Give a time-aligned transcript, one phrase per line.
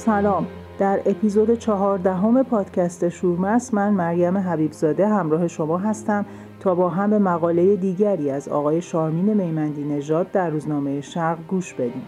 [0.00, 0.46] سلام.
[0.78, 6.26] در اپیزود چهاردهم پادکست شورمس من مریم حبیبزاده همراه شما هستم
[6.60, 11.74] تا با هم به مقاله دیگری از آقای شارمین میمندی نژاد در روزنامه شرق گوش
[11.74, 12.02] بدیم.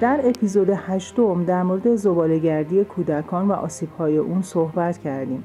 [0.00, 5.44] در اپیزود هشتم در مورد زبالهگردی کودکان و آسیبهای اون صحبت کردیم.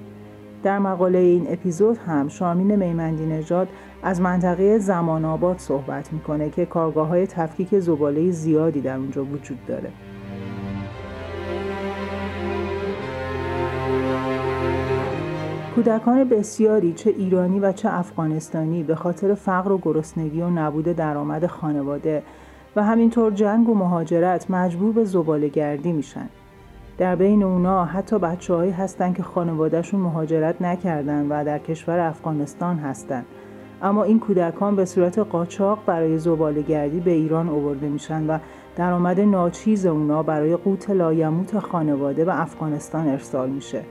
[0.64, 3.68] در مقاله این اپیزود هم شامین میمندی نژاد
[4.04, 9.66] از منطقه زمان آباد صحبت می‌کنه که کارگاه های تفکیک زباله زیادی در اونجا وجود
[9.68, 9.92] داره.
[15.76, 21.46] کودکان بسیاری چه ایرانی و چه افغانستانی به خاطر فقر و گرسنگی و نبود درآمد
[21.46, 22.24] خانواده
[22.76, 26.30] و همینطور جنگ و مهاجرت مجبور به زباله گردی میشن.
[26.98, 32.78] در بین اونا حتی بچه هایی هستن که خانوادهشون مهاجرت نکردن و در کشور افغانستان
[32.78, 33.26] هستن.
[33.82, 38.38] اما این کودکان به صورت قاچاق برای زباله گردی به ایران آورده میشن و
[38.76, 43.82] درآمد ناچیز اونا برای قوت لایموت خانواده و افغانستان ارسال میشه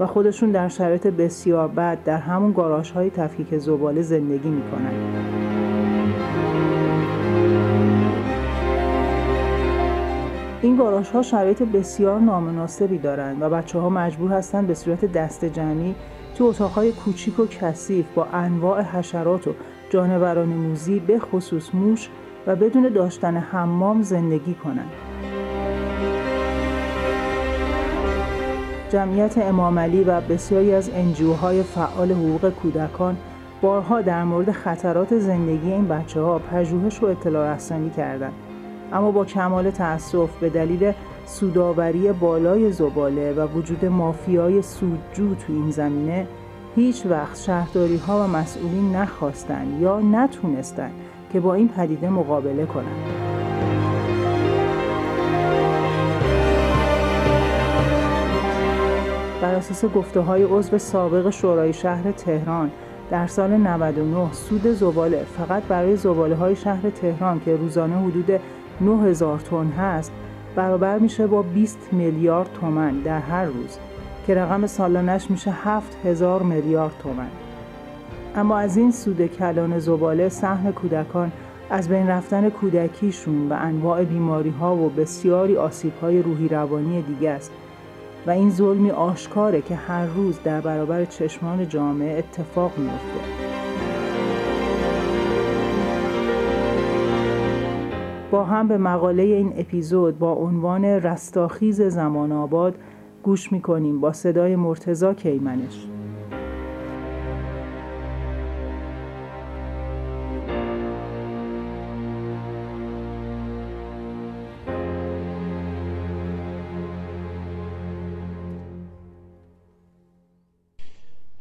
[0.00, 5.24] و خودشون در شرایط بسیار بد در همون گاراژ های تفکیک زباله زندگی می‌کنن.
[10.62, 15.44] این گاراژ ها شرایط بسیار نامناسبی دارند و بچه ها مجبور هستند به صورت دست
[15.44, 15.94] جمعی
[16.34, 19.54] تو اتاقهای کوچیک و کثیف با انواع حشرات و
[19.90, 22.08] جانوران موزی به خصوص موش
[22.46, 24.92] و بدون داشتن حمام زندگی کنند.
[28.90, 33.16] جمعیت امامعلی و بسیاری از انجیوهای فعال حقوق کودکان
[33.62, 38.32] بارها در مورد خطرات زندگی این بچه ها پژوهش و اطلاع رسانی کردند.
[38.92, 40.92] اما با کمال تأسف به دلیل
[41.26, 46.26] سوداوری بالای زباله و وجود مافیای سودجو تو این زمینه
[46.76, 50.94] هیچ وقت شهرداری ها و مسئولین نخواستند یا نتونستند
[51.32, 53.34] که با این پدیده مقابله کنند.
[59.42, 62.70] بر اساس گفته های عضو سابق شورای شهر تهران
[63.10, 68.40] در سال 99 سود زباله فقط برای زباله های شهر تهران که روزانه حدود
[68.80, 70.12] 9000 تن هست
[70.56, 73.78] برابر میشه با 20 میلیارد تومن در هر روز
[74.26, 77.30] که رقم سالانش میشه 7000 میلیارد تومن
[78.36, 81.32] اما از این سود کلان زباله سهم کودکان
[81.70, 87.30] از بین رفتن کودکیشون و انواع بیماری ها و بسیاری آسیب های روحی روانی دیگه
[87.30, 87.52] است
[88.26, 93.53] و این ظلمی آشکاره که هر روز در برابر چشمان جامعه اتفاق میفته.
[98.34, 102.74] با هم به مقاله این اپیزود با عنوان رستاخیز زمان آباد
[103.22, 105.86] گوش می‌کنیم با صدای مرتزا کیمنش.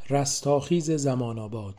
[0.09, 1.75] رستاخیز زمان آباد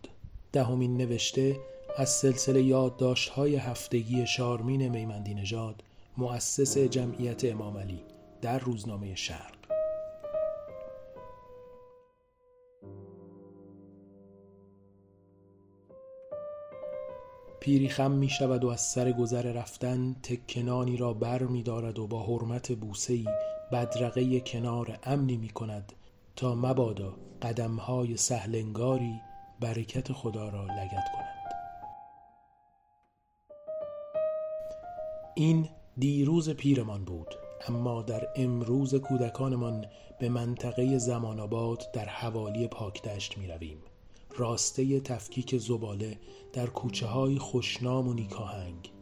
[0.52, 1.56] دهمین نوشته
[1.96, 5.82] از سلسله یادداشت‌های هفتگی شارمین میمندی نژاد
[6.16, 8.00] مؤسس جمعیت امام علی
[8.42, 9.54] در روزنامه شرق.
[17.60, 22.06] پیری خم می شود و از سر گذر رفتن تکنانی را بر می دارد و
[22.06, 23.26] با حرمت بوسهی
[23.72, 25.92] بدرقه کنار امنی می کند
[26.36, 29.20] تا مبادا قدمهای سهلنگاری
[29.60, 31.33] برکت خدا را لگت کند.
[35.36, 35.68] این
[35.98, 37.34] دیروز پیرمان بود
[37.68, 39.86] اما در امروز کودکانمان
[40.20, 43.78] به منطقه زمان آباد در حوالی پاکدشت می رویم.
[44.36, 46.18] راسته تفکیک زباله
[46.52, 48.92] در کوچه های خوشنام و نیکاهنگ.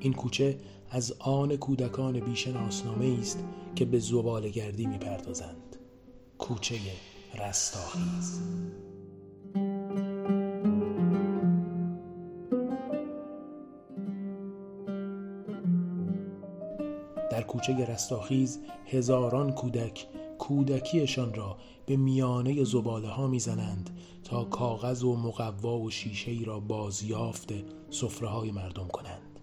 [0.00, 0.58] این کوچه
[0.90, 3.44] از آن کودکان بیشناسنامه است
[3.76, 5.76] که به زباله گردی می پردازند
[6.38, 6.74] کوچه
[7.34, 8.40] رستاخیز.
[17.52, 20.06] کوچه رستاخیز هزاران کودک
[20.38, 21.56] کودکیشان را
[21.86, 27.52] به میانه زباله ها می‌زنند تا کاغذ و مقوا و شیشه ای را بازیافت
[27.90, 29.38] سفره های مردم کنند.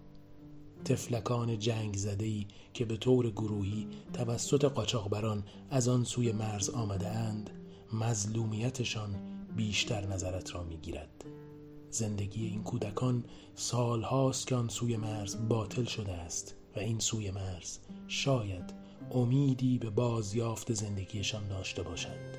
[0.84, 7.08] تفلکان جنگ زده ای که به طور گروهی توسط قاچاقبران از آن سوی مرز آمده
[7.08, 7.50] اند
[7.92, 9.14] مظلومیتشان
[9.56, 11.24] بیشتر نظرت را می‌گیرد.
[11.90, 13.24] زندگی این کودکان
[13.54, 16.59] سالهاست که آن سوی مرز باطل شده است.
[16.76, 17.78] و این سوی مرز
[18.08, 18.74] شاید
[19.10, 22.36] امیدی به بازیافت زندگیشان داشته باشند.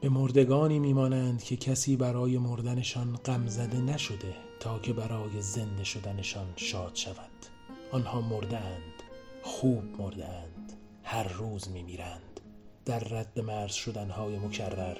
[0.00, 6.46] به مردگانی میمانند که کسی برای مردنشان غم زده نشده تا که برای زنده شدنشان
[6.56, 7.30] شاد شود
[7.92, 9.02] آنها مرده اند
[9.42, 10.72] خوب مرده اند
[11.02, 12.40] هر روز میمیرند.
[12.84, 14.96] در رد مرز شدنهای مکرر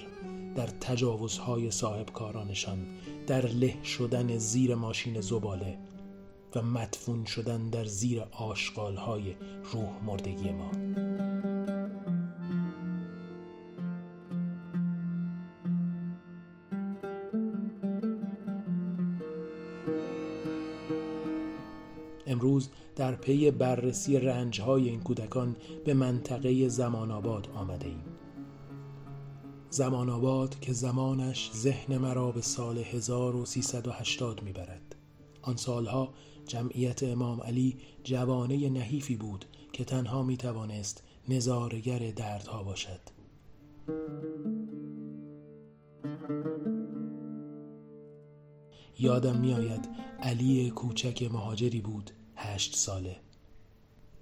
[0.56, 2.86] در تجاوزهای صاحبکارانشان
[3.26, 5.78] در له شدن زیر ماشین زباله
[6.54, 9.34] و مدفون شدن در زیر آشغالهای
[9.72, 10.70] روح مردگی ما.
[22.26, 28.15] امروز در پی بررسی رنجهای این کودکان به منطقه زمان آباد آمده ایم.
[29.76, 34.96] زمان آباد که زمانش ذهن مرا به سال 1380 می‌برد.
[35.42, 36.14] آن سالها
[36.46, 43.00] جمعیت امام علی جوانه نحیفی بود که تنها می توانست نظارگر دردها باشد.
[48.98, 49.88] یادم میآید
[50.20, 53.25] علی کوچک مهاجری بود هشت ساله.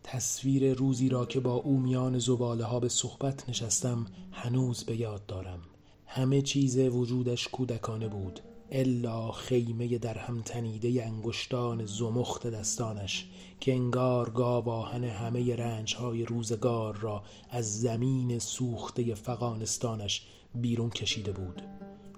[0.04, 5.26] تصویر روزی را که با او میان زباله ها به صحبت نشستم هنوز به یاد
[5.26, 5.60] دارم.
[6.06, 8.40] همه چیز وجودش کودکانه بود
[8.70, 13.26] الا خیمه در هم تنیده انگشتان زمخت دستانش
[13.60, 21.62] که انگار گاواهن همه رنجهای روزگار را از زمین سوخته فقانستانش بیرون کشیده بود.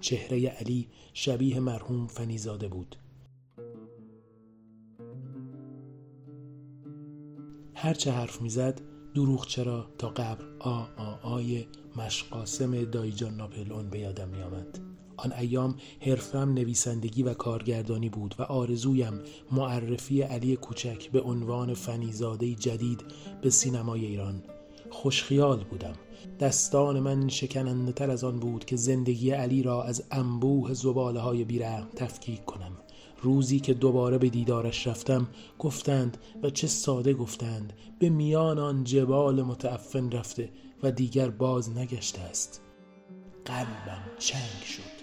[0.01, 2.95] چهره علی شبیه مرحوم فنیزاده بود.
[7.79, 8.81] هرچه حرف می‌زد
[9.15, 11.65] دروغ چرا تا قبر آ آ آی
[11.95, 14.79] مشقاسم دایجان ناپلون به یادم میآمد.
[15.17, 19.19] آن ایام حرفم نویسندگی و کارگردانی بود و آرزویم
[19.51, 23.03] معرفی علی کوچک به عنوان فنیزاده جدید
[23.41, 24.43] به سینمای ایران.
[24.89, 25.95] خوشخیال بودم.
[26.39, 31.43] دستان من شکننده تر از آن بود که زندگی علی را از انبوه زباله های
[31.43, 32.76] بیرحم تفکیک کنم.
[33.21, 35.27] روزی که دوباره به دیدارش رفتم
[35.59, 40.49] گفتند و چه ساده گفتند به میان آن جبال متعفن رفته
[40.83, 42.61] و دیگر باز نگشته است.
[43.45, 44.97] قلبم چنگ شد.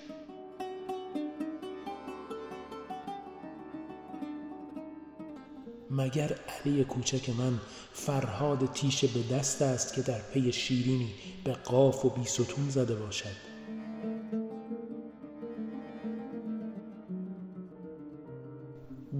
[5.91, 7.61] مگر علی کوچک من
[7.93, 11.11] فرهاد تیشه به دست است که در پی شیرینی
[11.45, 13.54] به قاف و بیستون زده باشد؟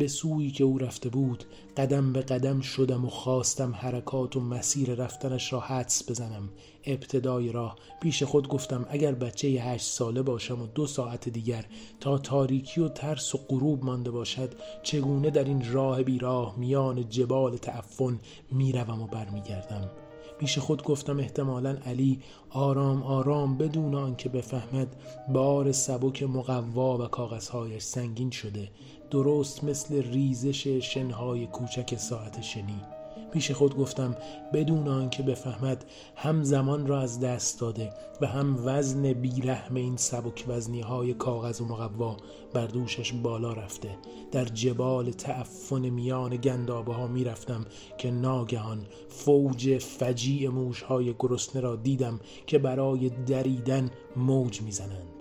[0.05, 1.45] به سویی که او رفته بود
[1.77, 6.49] قدم به قدم شدم و خواستم حرکات و مسیر رفتنش را حدس بزنم.
[6.87, 11.65] ابتدای راه پیش خود گفتم اگر بچه هشت ساله باشم و دو ساعت دیگر
[12.01, 17.57] تا تاریکی و ترس و غروب مانده باشد چگونه در این راه بیراه میان جبال
[17.57, 18.21] تعفن
[18.53, 19.91] می‌روم و برمیگردم؟
[20.39, 22.21] پیش خود گفتم احتمالا علی
[22.51, 24.97] آرام آرام بدون آنکه بفهمد
[25.33, 28.71] بار سبک مقوا و کاغذهایش سنگین شده
[29.11, 32.94] درست مثل ریزش شنهای کوچک ساعت شنی.
[33.35, 34.17] پیش خود گفتم
[34.53, 35.85] بدون آنکه بفهمد
[36.17, 41.61] هم زمان را از دست داده و هم وزن بیرحم این سبک وزنی های کاغذ
[41.61, 42.17] و مقوا
[42.53, 43.99] بر دوشش بالا رفته.
[44.33, 47.67] در جبال تعفن میان گندابه ها می رفتم
[47.99, 55.14] که ناگهان فوج فجیع موش های گرسنه را دیدم که برای دریدن موج می‌زنند.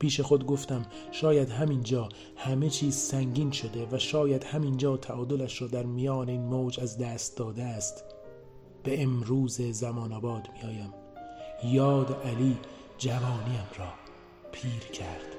[0.00, 5.82] پیش خود گفتم شاید همینجا همه چیز سنگین شده و شاید همینجا تعادلش را در
[5.82, 8.04] میان این موج از دست داده است.
[8.82, 10.94] به امروز زمان آباد میآیم.
[11.64, 12.56] یاد علی
[12.98, 13.92] جوانیم را
[14.52, 15.36] پیر کرد.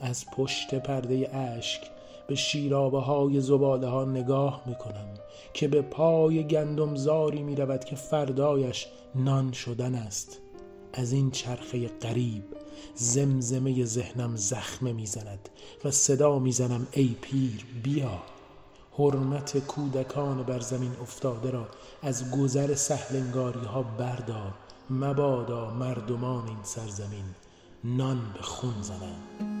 [0.00, 2.01] از پشت پرده اشک
[2.32, 5.08] به شیرابه های زباله ها نگاه می کنم
[5.54, 10.38] که به پای گندمزاری می رود که فردایش نان شدن است.
[10.92, 12.44] از این چرخه قریب
[12.94, 15.48] زمزمه ذهنم زخمه می‌زند
[15.84, 18.22] و صدا می‌زنم ای پیر بیا.
[18.98, 21.66] حرمت کودکان بر زمین افتاده را
[22.02, 24.54] از گذر سهلنگاری ها بردار.
[24.90, 27.24] مبادا مردمان این سرزمین
[27.84, 29.51] نان به خون زنند.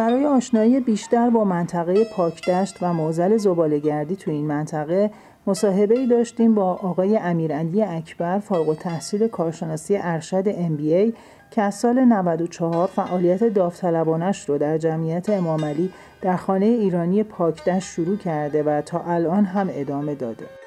[0.00, 5.10] برای آشنایی بیشتر با منطقه پاکدشت و موزل زبالهگردی تو این منطقه
[5.46, 11.12] مصاحبه داشتیم با آقای امیرعلی اکبر فارغ تحصیل کارشناسی ارشد MBA
[11.50, 15.92] که از سال 94 فعالیت داوطلبانش رو در جمعیت امامعلی
[16.22, 20.59] در خانه ایرانی پاکدشت شروع کرده و تا الان هم ادامه داده.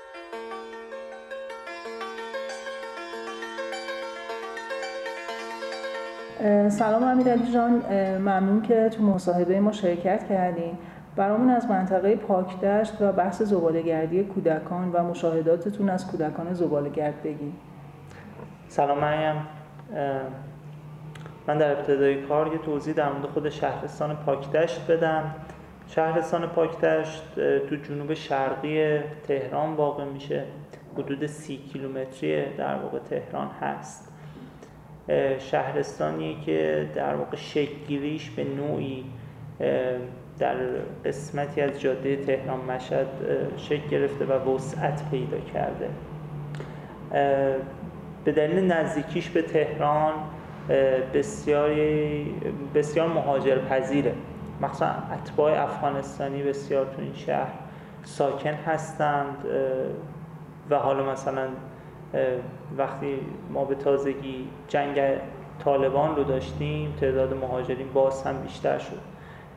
[6.74, 7.72] سلام امیرعلی جان.
[8.18, 10.78] ممنون که تو مصاحبه ما شرکت کردین.
[11.16, 17.54] برامون از منطقه پاکدشت و بحث زبالهگردی کودکان و مشاهداتتون از کودکان زبالهگرد بگین.
[18.68, 19.36] سلام مریم.
[21.48, 25.24] من در ابتدای کار یه توضیح در مورد خود شهرستان پاکدشت بدم.
[25.88, 27.24] شهرستان پاکدشت
[27.70, 30.44] تو جنوب شرقی تهران واقع میشه.
[30.98, 34.13] حدود سی کیلومتری در واقع تهران هست.
[35.40, 39.06] شهرستانی که در واقع شکلگیریش به نوعی
[40.40, 40.56] در
[41.06, 43.08] قسمتی از جاده تهران مشهد
[43.58, 45.90] شکل گرفته و وسعت پیدا کرده.
[48.26, 50.14] به دلیل نزدیکیش به تهران
[51.14, 52.36] بسیاری
[52.76, 54.14] بسیار مهاجر پذیره
[54.62, 57.54] مخصوصا اتباع افغانستانی بسیار تو این شهر
[58.04, 59.38] ساکن هستند
[60.70, 61.48] و حالا مثلا
[62.78, 65.18] وقتی ما به تازگی جنگ
[65.60, 69.00] طالبان رو داشتیم تعداد مهاجرین باز هم بیشتر شد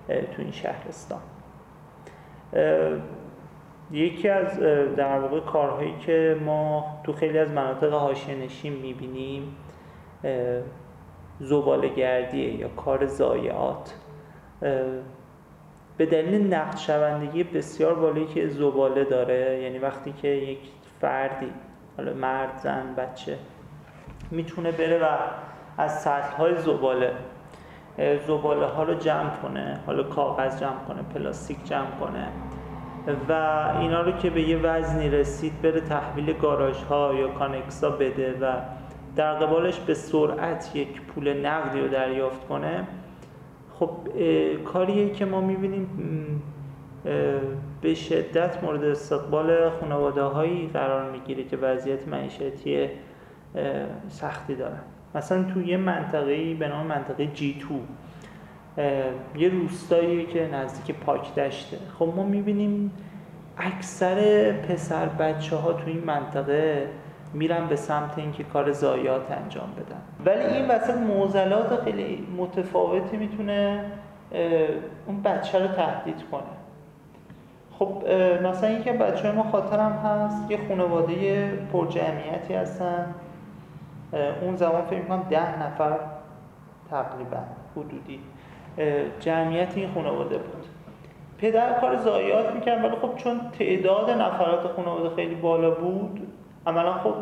[0.09, 1.21] تو این شهرستان.
[3.91, 4.61] یکی از
[4.97, 9.57] در واقع کارهایی که ما تو خیلی از مناطق حاشیه نشین می‌بینیم
[11.41, 13.95] زباله گردیه یا کار زایعات.
[15.97, 20.59] به دلیل نقد شوندگی بسیار بالایی که زباله داره یعنی وقتی که یک
[21.01, 21.53] فردی
[21.97, 23.39] حالا مرد زن بچه
[24.31, 25.07] می‌تونه بره و
[25.79, 27.13] از سطح های زباله
[28.27, 32.29] زباله ها رو جمع کنه حالا کاغذ جمع کنه پلاستیک جمع کنه
[33.29, 33.33] و
[33.81, 38.53] اینا رو که به یه وزنی رسید بره تحویل گاراژ ها یا کانکسا بده و
[39.17, 42.87] در قبالش به سرعت یک پول نقدی رو دریافت کنه
[43.79, 43.91] خب
[44.65, 45.89] کاریه که ما می‌بینیم
[47.83, 52.89] به شدت مورد استقبال خانواده هایی قرار می‌گیره که وضعیت معیشتی
[54.09, 54.81] سختی دارن.
[55.15, 57.81] مثلا تو یه منطقه به نام منطقه جی تو
[59.39, 61.77] یه روستایی که نزدیک پاک دشته.
[61.99, 62.93] خب ما می‌بینیم
[63.59, 66.89] اکثر پسر بچه ها تو این منطقه
[67.35, 70.03] میرن به سمت اینکه کار زایات انجام بدن.
[70.27, 73.85] ولی این وسط موزلات خیلی متفاوتی می‌تونه
[75.07, 76.43] اون بچه رو تهدید کنه.
[77.79, 78.03] خب
[78.43, 83.15] مثلا اینکه بچه ما خاطرم هست یه خانواده پر جمعیتی هستن
[84.43, 85.99] اون زمان فکر می‌کنم ده نفر
[86.91, 87.39] تقریبا
[87.77, 88.21] حدودی
[89.21, 90.65] جمعیت این خانواده بود.
[91.39, 96.33] پدر کار زایات می‌کرد ولی خب چون تعداد نفرات خانواده خیلی بالا بود
[96.67, 97.15] عملا خب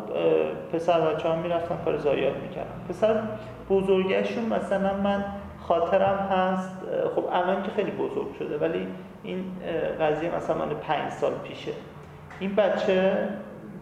[0.73, 2.69] پسر بچه ها می‌رفتن کار زایات می‌کردن.
[2.89, 3.21] پسر
[3.69, 5.25] بزرگشون مثلا من
[5.59, 6.77] خاطرم هست
[7.15, 8.87] خب الان که خیلی بزرگ شده ولی
[9.25, 9.45] این
[9.99, 11.71] قضیه مثلا من پنج سال پیشه.
[12.39, 13.27] این بچه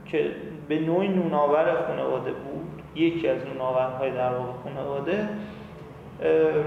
[0.06, 0.32] که
[0.68, 5.30] به نوعی نوناور خانواده بود یکی از نوناورهای در واقع خانواده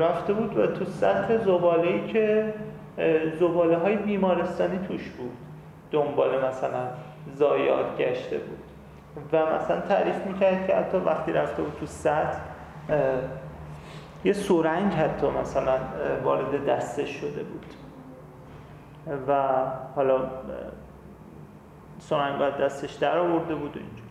[0.01, 2.55] رفته بود و تو سطح زباله که
[3.41, 5.37] زباله های بیمارستانی توش بود.
[5.91, 6.87] دنبال مثلا
[7.35, 8.59] زایات گشته بود.
[9.33, 12.39] و مثلا تعریف می‌کرد که حتی وقتی رفته بود تو سطح
[14.25, 15.79] یه سورنگ حتی مثلا
[16.25, 17.67] وارد دستش شده بود.
[19.29, 19.43] و
[19.97, 20.31] حالا
[21.99, 24.07] سرنگ دستش در آورده بود و اینجور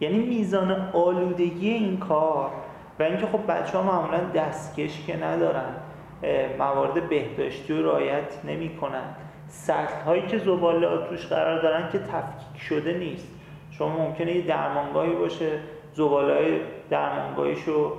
[0.00, 2.50] یعنی میزان آلودگی این کار
[2.98, 5.74] و اینکه خب بچه ها معمولا دستکش که ندارن
[6.58, 7.98] موارد بهداشتی رو
[8.44, 9.14] نمی کنن
[9.48, 13.28] سطح هایی که زباله توش قرار دارن که تفکیک شده نیست.
[13.70, 15.60] شما ممکنه یه درمانگاهی باشه
[15.92, 17.92] زباله های درمانگاهیش رو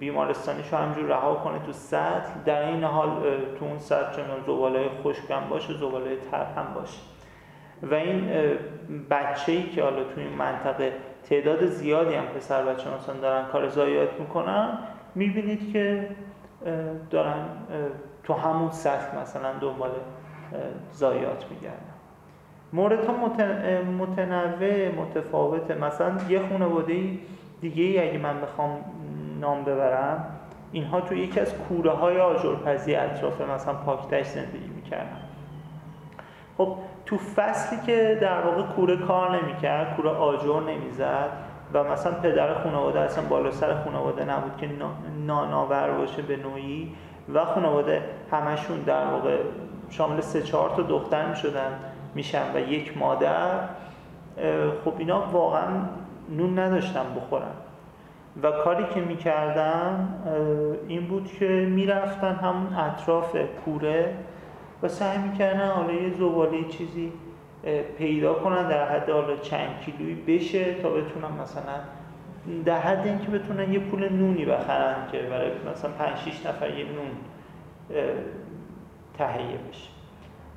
[0.00, 3.08] بیمارستانیش رو همجور رها کنه تو سطح در این حال
[3.58, 6.98] تو اون سطح چون زباله خشکم باشه زباله تر هم باشه.
[7.82, 8.30] و این
[9.10, 10.92] بچه ای که حالا تو این منطقه
[11.24, 14.78] تعداد زیادی هم پسر بچه مثلا دارن کار زایات می‌کنن
[15.14, 16.08] می‌بینید که
[17.10, 17.44] دارن
[18.24, 19.90] تو همون سطح مثلا دنبال
[20.92, 21.76] زایات میگردن.
[22.72, 23.12] مورد ها
[23.98, 25.74] متنوع متفاوته.
[25.74, 27.18] مثلا یه خانواده
[27.60, 28.84] دیگه ای اگه من بخوام
[29.40, 30.24] نام ببرم
[30.72, 35.20] اینها تو یکی از کوره های آجرپزی اطراف مثلا پاکتش زندگی می‌کردن.
[36.58, 36.76] خب
[37.06, 41.28] تو فصلی که در واقع کوره کار نمی‌کرد کوره آجر نمی‌زد
[41.72, 44.68] و مثلا پدر خانواده اصلا بالا سر خانواده نبود که
[45.26, 46.94] ناناور باشه به نوعی
[47.34, 48.02] و خانواده
[48.32, 49.36] همشون در واقع
[49.90, 51.78] شامل سه چهار تا دختر می‌شدن
[52.14, 53.50] میشن و یک مادر
[54.84, 55.68] خب اینا واقعا
[56.30, 57.52] نون نداشتن بخورن.
[58.42, 60.08] و کاری که می‌کردن
[60.88, 64.14] این بود که می‌رفتن همون اطراف کوره
[64.82, 67.12] و سعی می‌کردن حالا یه زباله چیزی
[67.98, 71.74] پیدا کنن در حد حالا چند کیلویی بشه تا بتونن مثلا
[72.64, 76.84] در حد اینکه بتونن یه پول نونی بخرن که برای مثلا 5 6 نفر یه
[76.84, 77.10] نون
[79.18, 79.90] تهیه بشه.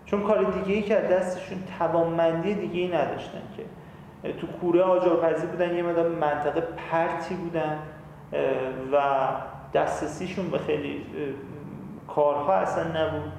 [0.05, 3.63] چون کار دیگه ای که دستشون توانمندی دیگه ای نداشتن که.
[4.23, 7.79] تو کوره آجرپزی بودن یه مدام منطقه پرتی بودن
[8.93, 9.27] و
[9.73, 11.05] دسترسیشون به خیلی
[12.07, 13.31] کارها اصلا نبود.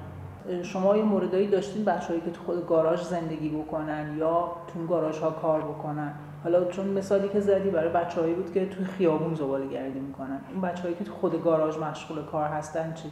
[0.63, 5.29] شما یه موردایی داشتین بچه‌هایی که تو خود گاراژ زندگی بکنن یا تو گاراژ ها
[5.29, 6.13] کار بکنن.
[6.43, 10.39] حالا چون مثالی که زدی برای بچه‌هایی بود که تو خیابون زباله گردی می‌کنن.
[10.51, 13.11] اون بچه‌هایی که تو خود گاراژ مشغول کار هستن چی؟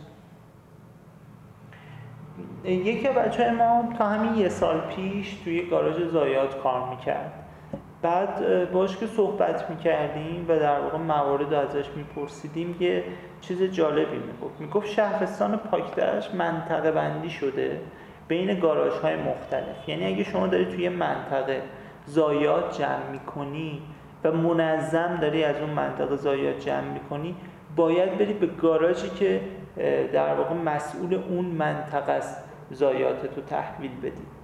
[2.70, 7.32] یکی بچه ما تا همین یه سال پیش توی گاراژ زایات کار می‌کرد.
[8.02, 13.04] بعد باش که صحبت می‌کردیم و در واقع موارد ازش میپرسیدیم یه
[13.42, 14.60] چیز جالبی می‌گفت.
[14.62, 17.82] می‌گفت شهرستان پاکدشت منطقه بندی شده
[18.28, 19.90] بین گاراژ های مختلف.
[19.90, 21.62] یعنی اگه شما داری توی منطقه
[22.06, 23.82] زایات جمع می‌کنی
[24.24, 27.36] و منظم داری از اون منطقه زایات جمع می‌کنی
[27.76, 29.42] باید بری به گاراژی که
[30.14, 34.39] در واقع مسئول اون منطقه است زایات رو تحویل بدی.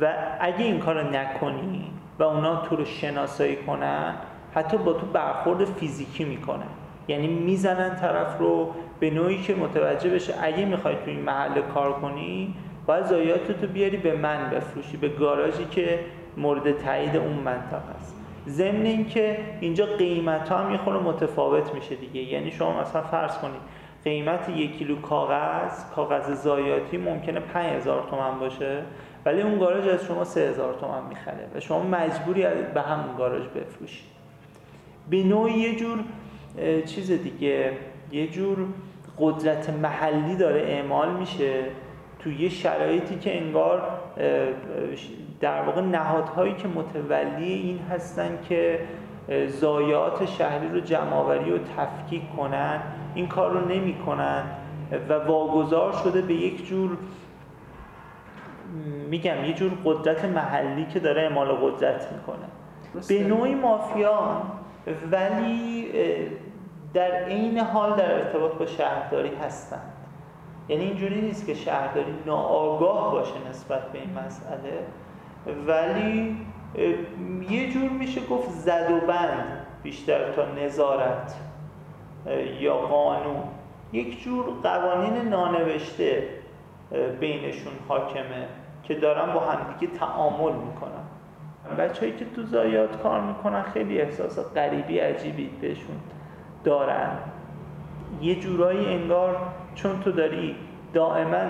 [0.00, 1.84] و اگه این کار نکنی
[2.18, 4.14] و اونا تو رو شناسایی کنن
[4.54, 6.66] حتی با تو برخورد فیزیکی می‌کنن.
[7.08, 11.92] یعنی می‌زنن طرف رو به نوعی که متوجه بشه اگه می‌خوای تو این محل کار
[11.92, 12.54] کنی
[12.86, 15.98] باید زایاتتو بیاری به من بفروشی به گاراژی که
[16.36, 18.14] مورد تایید اون منطقه است.
[18.48, 22.20] ضمن اینکه اینجا قیمت ها هم یه متفاوت میشه دیگه.
[22.20, 23.60] یعنی شما مثلا فرض کنید
[24.08, 28.82] قیمت یک کیلو کاغذ کاغذ زایاتی ممکنه 5000 تومن باشه
[29.24, 32.42] ولی اون گاراژ از شما 3000 تومن می‌خره و شما مجبوری
[32.74, 34.04] به همون گاراژ بفروشی.
[35.10, 35.98] به نوعی یه جور
[36.86, 37.72] چیز دیگه
[38.12, 38.58] یه جور
[39.18, 41.64] قدرت محلی داره اعمال میشه
[42.18, 43.82] توی یه شرایطی که انگار
[45.40, 48.80] در واقع نهادهایی که متولی این هستن که
[49.46, 52.80] زایات شهری رو جمعآوری و تفکیک کنن.
[53.14, 54.42] این کار رو نمی کنن
[55.08, 56.96] و واگذار شده به یک جور
[59.10, 62.46] میگم یه جور قدرت محلی که داره اعمال قدرت می‌کنه.
[63.08, 64.42] به نوعی مافیان
[65.10, 65.88] ولی
[66.94, 69.92] در عین حال در ارتباط با شهرداری هستند.
[70.68, 74.86] یعنی اینجوری نیست که شهرداری ناآگاه باشه نسبت به این مسئله
[75.66, 76.36] ولی
[77.50, 81.34] یه جور میشه گفت زد و بند بیشتر تا نظارت.
[82.60, 83.42] یا قانون.
[83.92, 86.28] یک جور قوانین نانوشته
[87.20, 88.46] بینشون حاکمه
[88.82, 91.04] که دارن با همدیگه تعامل می‌کنن.
[91.78, 95.96] بچههایی که تو زایات کار می‌کنن خیلی احساس غریبی عجیبی بهشون
[96.64, 97.10] دارن.
[98.22, 99.36] یه جورایی انگار
[99.74, 100.56] چون تو داری
[100.94, 101.44] دائما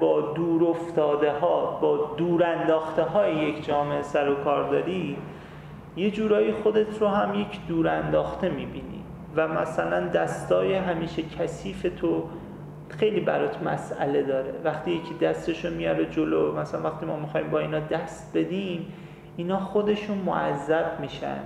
[0.00, 5.16] با دور افتاده ها با دور انداخته های یک جامعه سر و کار داری
[5.96, 9.03] یه جورایی خودت رو هم یک دور انداخته می‌بینی.
[9.36, 12.28] و مثلا دستای همیشه کثیف تو
[12.88, 14.52] خیلی برات مسئله داره.
[14.64, 18.86] وقتی یکی دستشو میاره جلو مثلا وقتی ما می‌خوایم با اینا دست بدیم
[19.36, 21.38] اینا خودشون معذب میشن.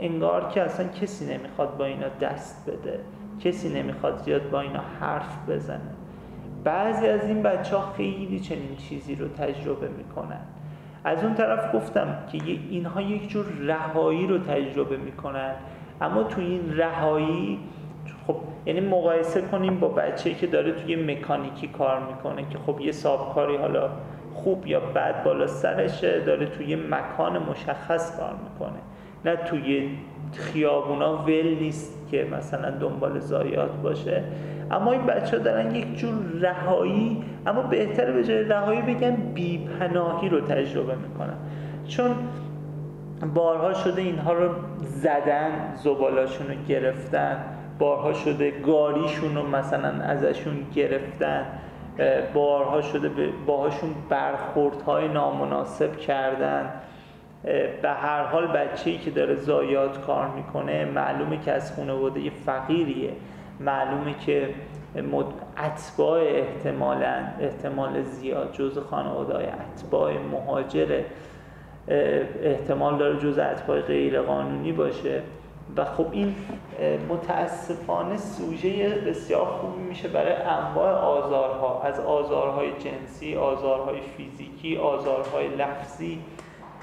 [0.00, 3.00] انگار که اصلا کسی نمی‌خواد با اینا دست بده.
[3.40, 5.90] کسی نمی‌خواد زیاد با اینا حرف بزنه.
[6.64, 10.40] بعضی از این بچه ها خیلی چنین چیزی رو تجربه می‌کنن.
[11.04, 12.38] از اون طرف گفتم که
[12.70, 15.54] اینها یک جور رهایی رو تجربه می‌کنن.
[16.02, 17.58] اما تو این رهایی
[18.26, 18.36] خب
[18.66, 23.56] یعنی مقایسه کنیم با بچه که داره توی مکانیکی کار می‌کنه که خب یه سابکاری
[23.56, 23.90] حالا
[24.34, 28.78] خوب یا بد بالا سرشه داره توی مکان مشخص کار می‌کنه.
[29.24, 29.90] نه توی
[30.32, 34.24] خیابونا ول نیست که مثلا دنبال زایات باشه.
[34.70, 40.28] اما این بچه ها دارن یک جور رهایی اما بهتر به جای رهایی بگن بیپناهی
[40.28, 41.36] رو تجربه می‌کنن.
[41.88, 42.10] چون
[43.34, 47.44] بارها شده اینها رو زدن زبالاشون رو گرفتن.
[47.78, 51.46] بارها شده گاریشون رو مثلا ازشون گرفتن.
[52.34, 53.10] بارها شده
[53.46, 56.70] باهاشون برخوردهای نامناسب کردن.
[57.82, 63.12] به هر حال بچه ای که داره زایات کار می‌کنه معلومه که از خانواده فقیریه.
[63.60, 64.48] معلومه که
[65.58, 71.04] اتباع احتمالا احتمال زیاد جز خانواده های اتباع مهاجره.
[71.88, 75.22] احتمال داره جز اتباع غیر قانونی باشه.
[75.76, 76.34] و خب این
[77.08, 81.82] متاسفانه سوژه بسیار خوبی میشه برای انواع آزارها.
[81.82, 86.18] از آزارهای جنسی، آزارهای فیزیکی، آزارهای لفظی.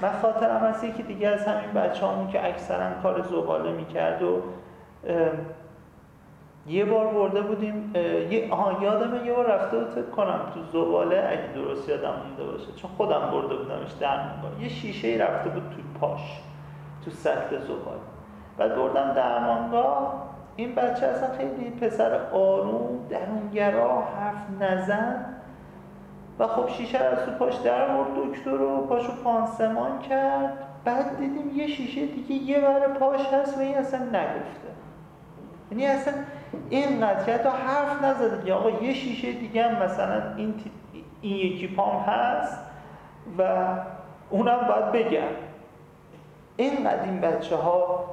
[0.02, 4.42] من خاطرم هست یکی دیگه از همین بچه که اکثرا کار زباله می‌کرد و
[6.70, 7.92] یه بار برده بودیم
[8.30, 12.72] یه آها یادمه یه بار رفته بود کنم تو زباله اگه درست یادم مونده باشه.
[12.76, 14.18] چون خودم برده بودمش در
[14.60, 16.40] یه شیشه رفته بود تو پاش
[17.04, 18.00] تو سطح زباله.
[18.58, 20.30] بعد بردم درمانگاه.
[20.56, 25.24] این بچه اصلا خیلی پسر آروم درونگرا حرف نزن.
[26.38, 30.58] و خب شیشه رو از تو پاش در برد دکتر رو پاشو پانسمان کرد.
[30.84, 34.70] بعد دیدیم یه شیشه دیگه یه بر پاش هست و این اصلا نگفته.
[35.70, 36.14] یعنی اصلا
[36.70, 40.54] اینقدر که حتی حرف نزده که آقا یه شیشه دیگه هم مثلا این,
[41.20, 42.58] این یکی پام هست
[43.38, 43.66] و
[44.30, 45.28] اونم باید بگم.
[46.56, 48.04] این بچه ها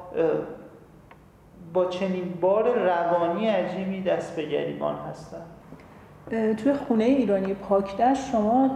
[1.72, 5.42] با چنین بار روانی عجیبی دست به گریبان هستن.
[6.54, 8.70] توی خونه ایرانی پاکدشت شما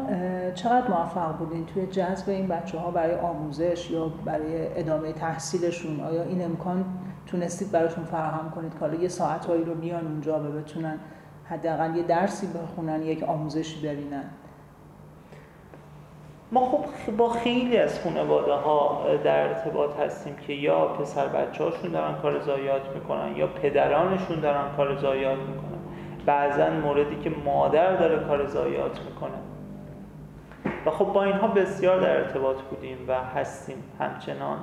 [0.55, 6.23] چقدر موفق بودین توی جذب این بچه ها برای آموزش یا برای ادامه تحصیلشون؟ آیا
[6.23, 6.85] این امکان
[7.27, 10.99] تونستید براشون فراهم کنید که حالا یه ساعتهایی رو میان اونجا و بتونن
[11.45, 14.25] حداقل یه درسی بخونن یک آموزشی ببینن.
[16.53, 21.91] ما خب با خیلی از خانواده ها در ارتباط هستیم که یا پسر بچه هاشون
[21.91, 25.79] دارن کار زایات می‌کنن یا پدرانشون دارن کار زایات می‌کنن.
[26.27, 29.39] بعضا موردی که مادر داره کار زایات می‌کنه.
[30.87, 34.59] و خب با اینها بسیار در ارتباط بودیم و هستیم همچنان.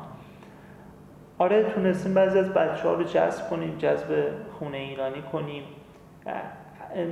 [1.39, 4.27] آره تونستیم بعضی از بچه ها رو جذب کنیم جذب
[4.59, 5.63] خونه ایرانی کنیم.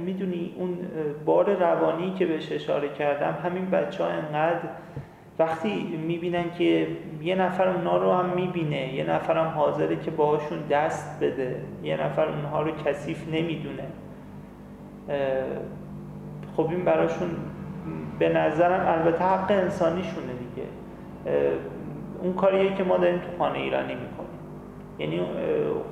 [0.05, 0.77] می‌دونی اون
[1.25, 4.69] بار روانی که بهش اشاره کردم همین بچه ها انقدر
[5.39, 6.87] وقتی می‌بینن که
[7.21, 12.03] یه نفر اونها رو هم می‌بینه یه نفر هم حاضره که باهاشون دست بده یه
[12.03, 13.83] نفر اونها رو کثیف نمی‌دونه.
[16.57, 17.29] خب این براشون
[18.19, 20.67] به نظرم البته حق انسانیشونه دیگه.
[22.21, 24.06] اون کاریه که ما داریم تو خانه ایرانی می‌کنیم
[24.99, 25.21] یعنی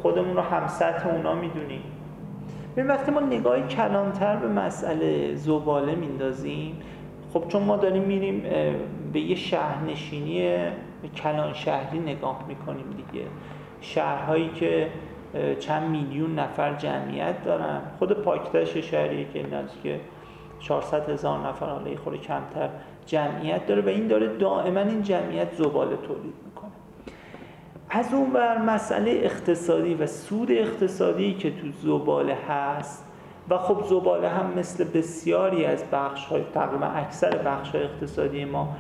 [0.02, 1.82] خودمون رو هم سطح اونا می‌دونیم.
[2.76, 6.82] ببین وقتی ما نگاهی کلانتر به مسئله زباله میندازیم
[7.34, 8.44] خب چون ما داریم میریم
[9.14, 10.58] به یه شهرنشینی
[11.16, 13.26] کلان شهری نگاه می‌کنیم دیگه.
[13.82, 14.90] شهرهایی که
[15.60, 17.82] چند میلیون نفر جمعیت دارن.
[18.00, 20.00] خود پاکتش شهری که نزدیک
[20.60, 22.70] 400 هزار نفر حالا خوره کمتر
[23.06, 26.45] جمعیت داره و این داره دائما این جمعیت زباله تولید
[27.90, 33.06] از اون بر مسئله اقتصادی و سود اقتصادی که تو زباله هست
[33.50, 38.76] و خب زباله هم مثل بسیاری از بخش های تقریبا اکثر بخش های اقتصادی ما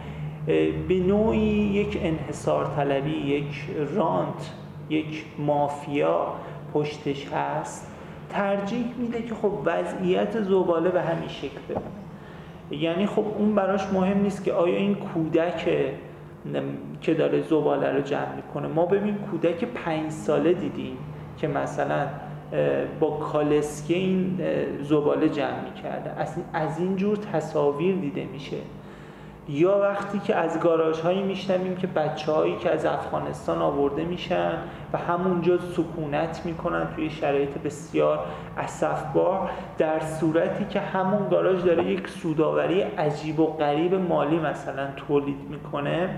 [0.87, 4.51] به نوعی یک انحصار طلبی یک رانت
[4.89, 6.33] یک مافیا
[6.73, 7.91] پشتش هست.
[8.29, 11.85] ترجیح میده که خب وضعیت زباله به همین شکل بمونه.
[12.71, 15.69] یعنی خب اون براش مهم نیست که آیا این کودک
[17.01, 18.67] که داره زباله رو جمع می‌کنه.
[18.67, 20.97] ما ببین کودک پنج ساله دیدیم
[21.37, 22.07] که مثلا
[22.99, 24.39] با کالسکه این
[24.81, 26.11] زباله جمع می‌کرده.
[26.53, 28.57] از این جور تصاویر دیده میشه.
[29.49, 34.51] یا وقتی که از گاراژ هایی میشنویم که بچه هایی که از افغانستان آورده میشن
[34.93, 38.19] و همونجا سکونت می‌کنن توی شرایط بسیار
[38.57, 45.39] اصفبار در صورتی که همون گاراژ داره یک سوداوری عجیب و غریب مالی مثلا تولید
[45.49, 46.09] می‌کنه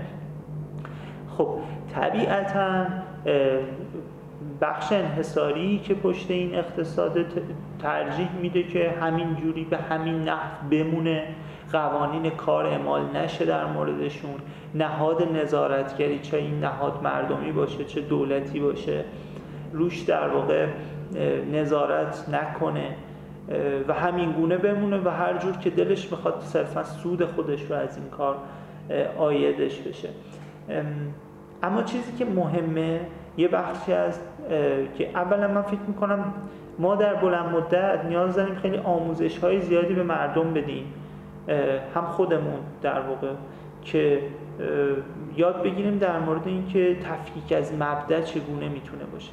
[1.38, 1.58] خب
[1.94, 2.86] طبیعتا
[4.60, 7.26] بخش انحصاری که پشت این اقتصاد
[7.82, 11.28] ترجیح میده که همین جوری به همین نحو بمونه.
[11.72, 14.34] قوانین کار اعمال نشه در موردشون.
[14.74, 19.04] نهاد نظارتگری چه این نهاد مردمی باشه چه دولتی باشه
[19.72, 20.66] روش در واقع
[21.52, 22.94] نظارت نکنه.
[23.88, 27.96] و همین گونه بمونه و هر جور که دلش می‌خواد صرفا سود خودش رو از
[27.96, 28.36] این کار
[29.18, 30.08] آیدش بشه.
[31.62, 33.00] اما چیزی که مهمه
[33.36, 34.20] یه بخشی از
[34.98, 36.32] که اولا من فکر می‌کنم
[36.78, 40.92] ما در بلند مدت نیاز داریم خیلی آموزش های زیادی به مردم بدیم.
[41.94, 43.32] هم خودمون در واقع
[43.82, 44.22] که
[45.36, 49.30] یاد بگیریم در مورد اینکه تفکیک از مبدع چگونه می‌تونه باشه.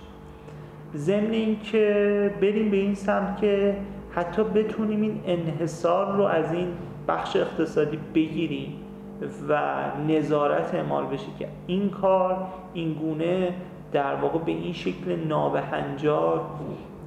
[0.95, 3.75] ضمن اینکه بریم به این سمت که
[4.12, 6.67] حتی بتونیم این انحصار رو از این
[7.08, 8.73] بخش اقتصادی بگیریم
[9.49, 13.54] و نظارت اعمال بشه که این کار این گونه
[13.91, 16.41] در واقع به این شکل نابهنجار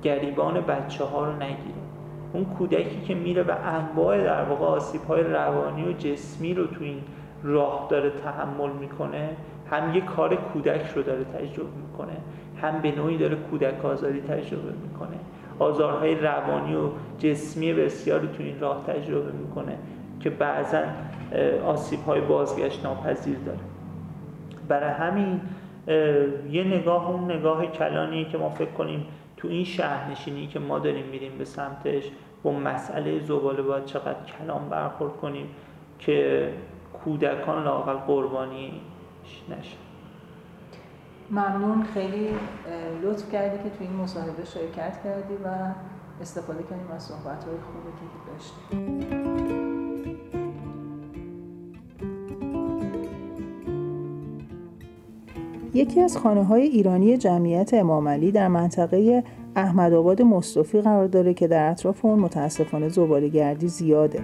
[0.03, 1.88] گریبان بچه ها رو نگیره.
[2.33, 6.85] اون کودکی که میره و انواع در واقع آسیب های روانی و جسمی رو تو
[6.85, 7.01] این
[7.43, 9.31] راه داره تحمل می‌کنه
[9.71, 12.17] هم یه کار کودک رو داره تجربه می‌کنه
[12.62, 15.17] هم به نوعی داره کودک آزادی تجربه می‌کنه.
[15.59, 16.88] آزارهای روانی و
[17.19, 19.79] جسمی بسیاری تو این راه تجربه می‌کنه
[20.21, 20.81] که بعضا
[21.67, 23.59] آسیب های بازگشت ناپذیر داره.
[24.69, 25.41] برای همین
[26.51, 29.07] یه نگاه اون نگاه کلانی که ما فکر کنیم
[29.38, 32.11] تو این شهرنشینی که ما داریم میریم به سمتش
[32.42, 35.48] با مسئله زباله باید چقدر کلام برخورد کنیم
[35.98, 36.53] که
[37.05, 38.81] کودکان لاقل قربانی
[39.48, 39.77] نشه.
[41.31, 41.83] ممنون.
[41.83, 42.29] خیلی
[43.03, 45.48] لطف کردی که تو این مصاحبه شرکت کردی و
[46.20, 49.18] استفاده کردیم از صحبت های خوبی که داشتیم.
[55.79, 59.25] یکی از خانه های ایرانی جمعیت امامعلی در منطقه
[59.57, 64.21] احمدآباد مصطفی قرار داره که در اطراف اون متاسفانه زباله گردی زیاده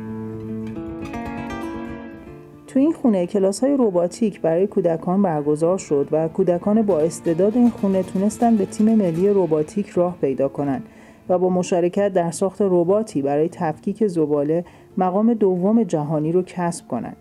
[2.67, 7.71] تو این خونه کلاس های روباتیک برای کودکان برگزار شد و کودکان با استعداد این
[7.71, 10.87] خونه تونستن به تیم ملی روباتیک راه پیدا کنند
[11.29, 14.65] و با مشارکت در ساخت رباتی برای تفکیک زباله
[14.97, 17.17] مقام دوم جهانی رو کسب کنند.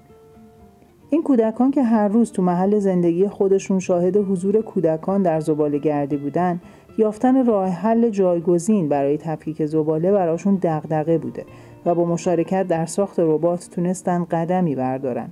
[1.14, 6.18] این کودکان که هر روز تو محل زندگی خودشون شاهد حضور کودکان در زباله گردی
[6.18, 6.62] بودن
[6.98, 11.46] یافتن راه حل جایگزین برای تفکیک زباله براشون دغدغه بوده
[11.86, 15.30] و با مشارکت در ساخت ربات تونستن قدمی بردارن.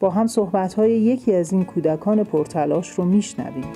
[0.00, 3.72] با هم صحبت های یکی از این کودکان پرتلاش رو میشنویم.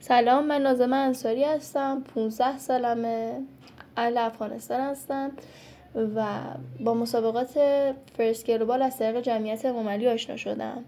[0.00, 3.40] سلام من نازم انصاری هستم 15 سالمه
[3.96, 5.30] اهل افغانستان هستم
[5.96, 6.26] و
[6.80, 7.60] با مسابقات
[8.16, 10.84] فرست گلوبال از طریق جمعیت امامعلی آشنا شدم.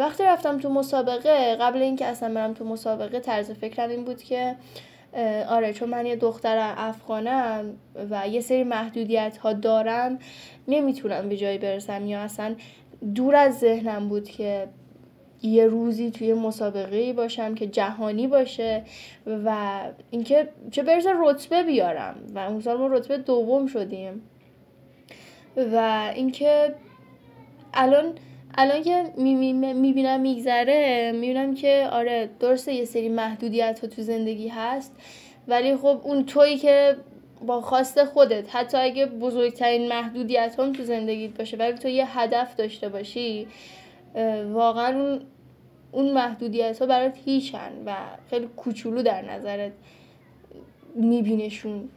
[0.00, 4.56] وقتی رفتم تو مسابقه قبل اینکه اصلا برم تو مسابقه طرز فکرم این بود که
[5.48, 7.74] آره چون من یه دختر افغانم
[8.10, 10.18] و یه سری محدودیت ها دارم
[10.68, 12.54] نمی‌تونم به جایی برسم یا اصلا
[13.14, 14.68] دور از ذهنم بود که
[15.42, 18.82] یه روزی توی مسابقه باشم که جهانی باشه
[19.26, 22.14] و اینکه چه برسه رتبه بیارم.
[22.34, 24.22] و اون سال ما رتبه دوم شدیم.
[25.56, 26.74] و اینکه
[27.74, 28.14] الان
[28.54, 34.96] الان که می‌بینم میگذره می‌بینم که آره درسته یه سری محدودیت ها تو زندگی هست
[35.48, 36.96] ولی خب اون تویی که
[37.46, 42.56] با خواست خودت حتی اگه بزرگترین محدودیت هم تو زندگیت باشه ولی تو یه هدف
[42.56, 43.46] داشته باشی
[44.52, 45.20] واقعا اون
[45.92, 47.94] اون محدودیت ها برات هیچن و
[48.30, 49.72] خیلی کوچولو در نظرت
[50.94, 51.88] میبینشون.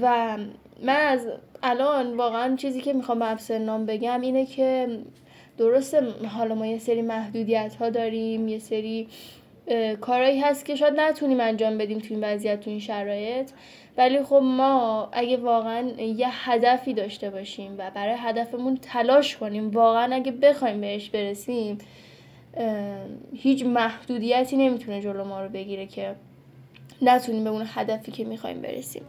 [0.00, 0.36] و
[0.82, 1.26] من از
[1.62, 4.98] الان واقعا چیزی که می‌خوام به نام بگم اینه که
[5.58, 9.08] درسته حالا ما یه سری محدودیت ها داریم یه سری
[10.00, 13.50] کارهایی هست که شاید نتونیم انجام بدیم تو این وضعیت تو این شرایط.
[13.96, 20.14] ولی خب ما اگه واقعا یه هدفی داشته باشیم و برای هدفمون تلاش کنیم واقعا
[20.14, 21.78] اگه بخوایم بهش برسیم
[23.32, 26.14] هیچ محدودیتی نمی‌تونه جلو ما رو بگیره که
[27.02, 29.02] نتونیم به اون هدفی که می‌خوایم برسیم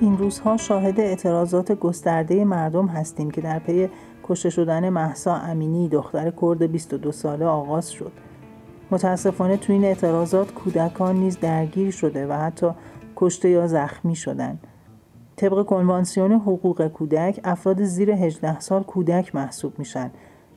[0.00, 3.88] این روزها شاهد اعتراضات گسترده مردم هستیم که در پی
[4.24, 8.12] کشته شدن محسا امینی دختر کرد 22 ساله آغاز شد.
[8.90, 12.70] متاسفانه تو این اعتراضات کودکان نیز درگیر شده و حتی
[13.16, 14.66] کشته یا زخمی شدند.
[15.36, 20.10] طبق کنوانسیون حقوق کودک افراد زیر 18 سال کودک محسوب میشن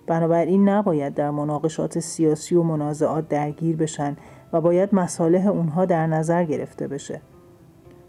[0.07, 4.15] بنابراین نباید در مناقشات سیاسی و منازعات درگیر بشن
[4.53, 7.21] و باید مصالح اونها در نظر گرفته بشه.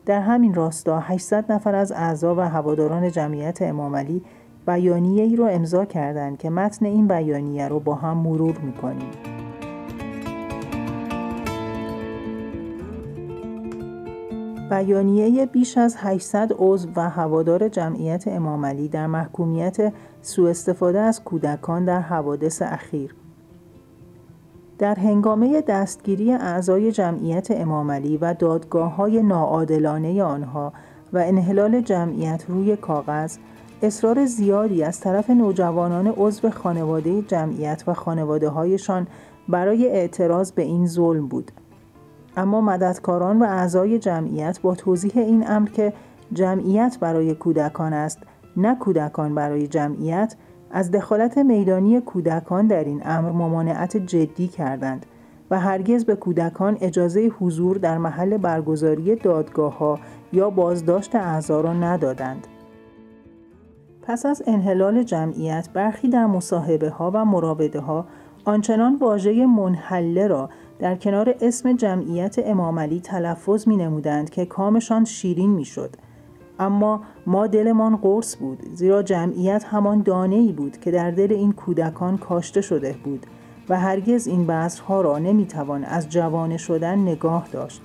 [0.07, 4.23] در همین راستا 800 نفر از اعضا و هواداران جمعیت امامعلی
[4.67, 9.34] بیانیه ای رو امضا کردند که متن این بیانیه رو با هم مرور می‌کنیم.
[14.71, 21.85] بیانیه بیش از 800 عضو و هوادار جمعیت امامعلی در محکومیت سوء استفاده از کودکان
[21.85, 23.15] در حوادث اخیر.
[24.79, 30.73] در هنگامه دستگیری اعضای جمعیت امامعلی و دادگاه های ناعادلانه آنها
[31.13, 33.37] و انحلال جمعیت روی کاغذ
[33.83, 39.07] اصرار زیادی از طرف نوجوانان عضو خانواده جمعیت و خانواده هایشان
[39.49, 41.53] برای اعتراض به این ظلم بود.
[42.37, 45.93] اما مددکاران و اعضای جمعیت با توضیح این امر که
[46.33, 48.19] جمعیت برای کودکان است
[48.57, 50.37] نه کودکان برای جمعیت
[50.71, 55.07] از دخالت میدانی کودکان در این امر ممانعت جدی کردند
[55.51, 59.99] و هرگز به کودکان اجازه حضور در محل برگزاری دادگاه ها
[60.33, 62.47] یا بازداشت اعضا را ندادند.
[64.03, 68.07] پس از انحلال جمعیت برخی در مصاحبه ها و مراوده ها
[68.45, 75.51] آنچنان واژه منحله را در کنار اسم جمعیت امامعلی تلفظ می نمودند که کامشان شیرین
[75.51, 75.97] می شد.
[76.59, 81.53] اما ما دلمان قرص بود زیرا جمعیت همان دانه ای بود که در دل این
[81.53, 83.27] کودکان کاشته شده بود
[83.69, 87.83] و هرگز این بذرها را نمی‌توان از جوانه شدن نگاه داشت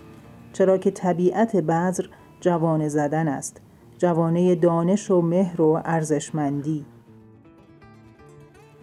[0.53, 2.05] چرا که طبیعت بذر
[2.39, 3.61] جوانه زدن است
[3.97, 6.85] جوانه دانش و مهر و ارزشمندی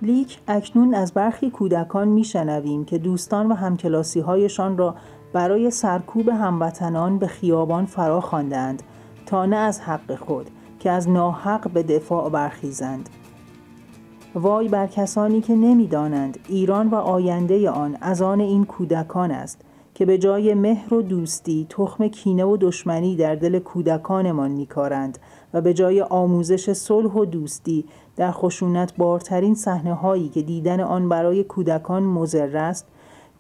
[0.03, 4.95] لیک اکنون از برخی کودکان میشنویم که دوستان و همکلاسی هایشان را
[5.33, 8.83] برای سرکوب هموطنان به خیابان فرا خواندند
[9.27, 13.09] تا نه از حق خود که از ناحق به دفاع برخیزند.
[14.35, 19.61] وای بر کسانی که نمی‌دانند ایران و آینده آن از آن این کودکان است
[19.95, 25.19] که به جای مهر و دوستی تخم کینه و دشمنی در دل کودکانمان میکارند
[25.55, 27.85] و به جای آموزش صلح و دوستی
[28.17, 32.87] در خشونت بارترین صحنه هایی که دیدن آن برای کودکان مضر است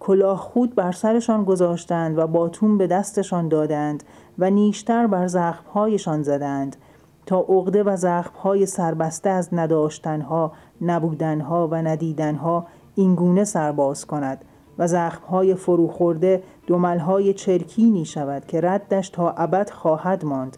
[0.01, 4.05] کلاه خود بر سرشان گذاشتند و باتون به دستشان دادند
[4.39, 6.77] و نیشتر بر زخمهایشان زدند
[7.27, 14.45] تا عقده و زخمهای سربسته از نداشتنها، نبودنها و ندیدنها اینگونه سرباز کند
[14.79, 20.57] و زخمهای فروخورده دملهای چرکینی شود که ردش تا ابد خواهد ماند.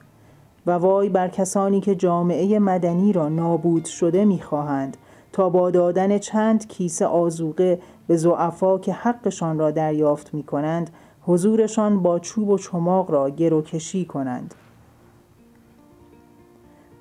[0.69, 4.97] و وای بر کسانی که جامعه مدنی را نابود شده می‌خواهند
[5.33, 10.91] تا با دادن چند کیسه آزوقه به زعفا که حقشان را دریافت می کنند
[11.23, 14.55] حضورشان با چوب و چماق را گروکشی کنند.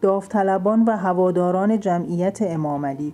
[0.02, 3.14] داوطلبان و هواداران جمعیت امامعلی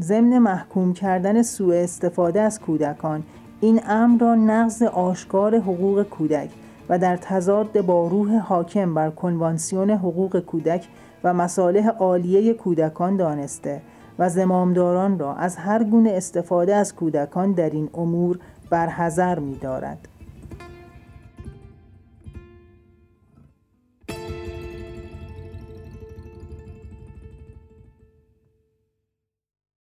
[0.00, 3.22] ضمن محکوم کردن سوء استفاده از کودکان
[3.60, 6.50] این امر را نقض آشکار حقوق کودک
[6.88, 10.88] و در تضاد با روح حاکم بر کنوانسیون حقوق کودک
[11.24, 13.82] و مصالح عالیه کودکان دانسته
[14.18, 18.38] و زمامداران را از هر گونه استفاده از کودکان در این امور
[18.70, 20.08] برحذر می دارد.